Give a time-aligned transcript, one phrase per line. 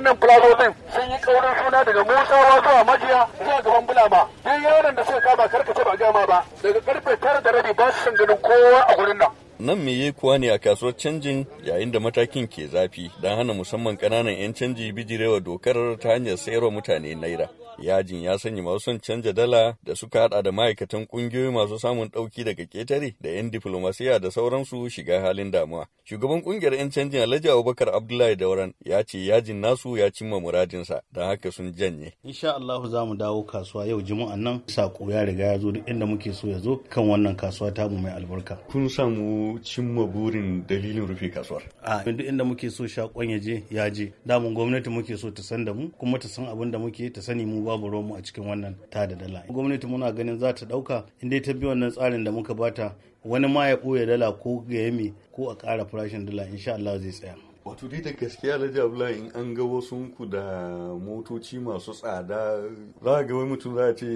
[0.00, 4.28] wannan plazozin sun yi kaurin suna daga musawa zuwa majiya zuwa gaban bulama.
[4.44, 6.44] Duk yaron da suka kama karkace ba gama ba.
[6.62, 9.28] Daga ƙarfe tara da rabi ba su san ganin kowa a gurin nan.
[9.58, 13.96] Nan me kuwa ne a kasuwar canjin yayin da matakin ke zafi don hana musamman
[13.98, 17.48] ƙananan 'yan canji bijirewa dokar ta hanyar sayarwa mutane naira?
[17.80, 22.08] Yajin ya sanya masu son canja dala da suka hada da ma'aikatan kungiyoyi masu samun
[22.08, 25.86] ɗauki daga ƙetare da 'yan diflomasiya da sauransu shiga halin damuwa.
[26.04, 31.00] Shugaban ƙungiyar 'yan canjin alhaji abubakar abdullahi dauran ya ce yajin nasu ya cimma muradinsa
[31.12, 32.12] don haka sun janye.
[32.24, 34.60] Insha allahu za mu dawo kasuwa yau juma'an nan.
[34.66, 37.98] Sako ya riga ya zo duk inda muke so ya zo kan wannan kasuwa tamu
[37.98, 38.56] mai albarka.
[38.68, 41.62] Kun samu cimma burin dalilin rufe kasuwar?
[41.82, 44.12] A duk inda muke so shakon ya je ya je.
[44.26, 47.20] Damun gwamnati muke so ta san da mu kuma ta san abin da muke ta
[47.22, 49.44] sani mu babu mu a cikin wannan ta da dala.
[49.48, 53.48] Gwamnati muna ganin za ta ɗauka inda ta bi wannan tsarin da muka bata wani
[53.48, 57.10] ma ya ɓoye dala ko ga yami ko a ƙara farashin dala insha Allah zai
[57.12, 57.49] tsaya.
[57.64, 60.40] Wato dai da gaskiya Alhaji Abdullahi in an ga wasu ku da
[60.98, 62.62] motoci masu tsada
[63.04, 64.06] za ga wani mutum za a ce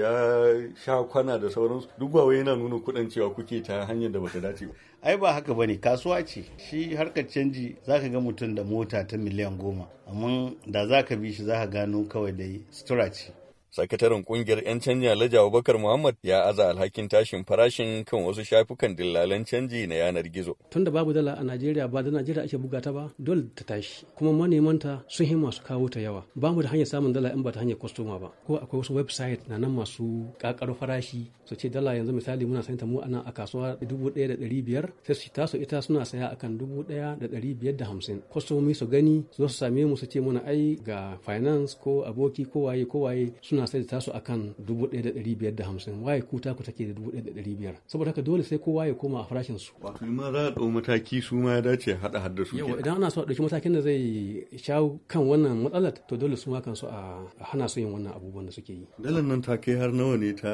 [0.00, 1.88] ya sha kwana da sauransu.
[1.98, 4.72] Duk ba wai yana nuna kuɗin cewa kuke ta hanyar da bata dace ba.
[5.02, 6.44] Ai ba haka ba ne kasuwa ce.
[6.58, 9.86] Shi harkar canji zaka ga mutum da mota ta miliyan goma.
[10.08, 13.32] Amma da zaka bi shi zaka gano kawai dai sutura ce.
[13.70, 18.96] Sakataren ƙungiyar 'yan canji Alhaji Abubakar Muhammad ya aza alhakin tashin farashin kan wasu shafukan
[18.96, 20.56] dillalan canji na yanar gizo.
[20.70, 24.06] Tunda babu dala a Najeriya ba da Najeriya ake buga ta ba dole ta tashi.
[24.16, 26.24] Kuma manemanta sun yi masu kawo ta yawa.
[26.34, 28.30] Ba mu da hanyar samun dala in ba ta hanyar kwastoma ba.
[28.46, 32.62] Ko akwai wasu website na nan masu kakaro farashi su ce dala yanzu misali muna
[32.62, 35.82] sayanta mu a nan a kasuwa dubu ɗaya da ɗari biyar sai su taso ita
[35.82, 38.22] suna saya akan dubu ɗaya da ɗari biyar da hamsin.
[38.30, 42.02] Kwastomomi su gani su zo su same mu su ce muna ai ga finance ko
[42.04, 45.54] aboki ko waye ko waye suna sai da tasu akan dubu ɗaya da ɗari biyar
[45.54, 48.42] da hamsin waye ku taku take da dubu ɗaya da ɗari biyar saboda haka dole
[48.42, 49.72] sai kowa ya koma a farashin su.
[49.82, 52.96] wato ma za a ɗau mataki su ma ya dace haɗa hadda su yawa idan
[52.96, 56.60] ana so a ɗauki matakin da zai shawo kan wannan matsalar to dole su ma
[56.60, 58.86] kan su a hana su yin wannan abubuwan da suke yi.
[58.98, 60.52] dalar nan ta kai har nawa ne ta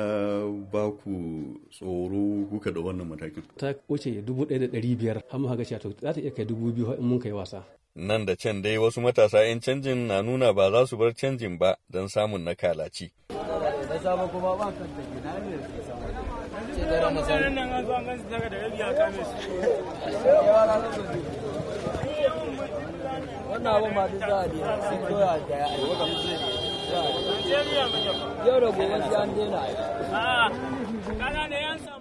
[0.73, 3.43] ba ku tsoro kuka da wannan matakin.
[3.57, 6.31] ta wuce dubu ɗaya da ɗari biyar har muka ga cewa to za ta iya
[6.31, 7.65] kai dubu biyu in mun kai wasa.
[7.95, 11.59] Nan da can dai wasu matasa 'yan canjin na nuna ba za su bar canjin
[11.59, 13.13] ba don samun na kalaci.
[23.51, 25.67] Wannan abin ma duk za a biya sun koya da ya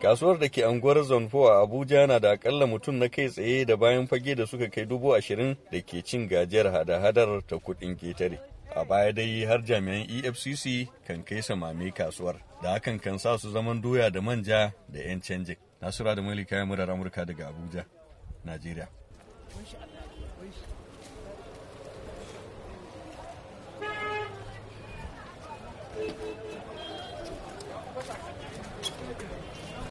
[0.01, 3.75] Kasuwar da ke anguwar Zonfo a Abuja na da akalla mutum na kai tsaye da
[3.77, 8.39] bayan fage da suka kai dubu ashirin da ke cin gajiyar hada-hadar ta kuɗin ƙetare.
[8.75, 13.51] A baya dai har jami'an EFCC kan kai samame kasuwar, da hakan kan sa su
[13.51, 15.57] zaman doya da manja da 'yan canjin.
[15.81, 17.85] Nasura da Malika ya murar Amurka daga Abuja,
[18.45, 18.87] Najeriya.